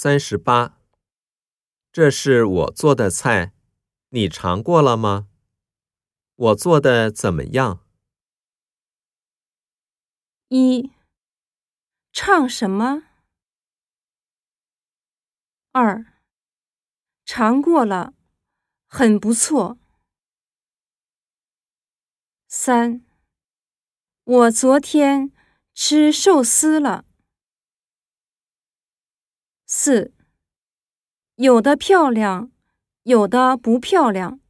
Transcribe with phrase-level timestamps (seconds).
[0.00, 0.78] 三十八，
[1.90, 3.52] 这是我做的菜，
[4.10, 5.26] 你尝过了吗？
[6.36, 7.84] 我做的怎么样？
[10.46, 10.92] 一，
[12.12, 13.02] 唱什么？
[15.72, 16.06] 二，
[17.24, 18.14] 尝过了，
[18.86, 19.78] 很不错。
[22.46, 23.04] 三，
[24.22, 25.32] 我昨天
[25.74, 27.07] 吃寿司了。
[29.80, 30.12] 四，
[31.36, 32.50] 有的漂亮，
[33.04, 34.40] 有的不漂亮。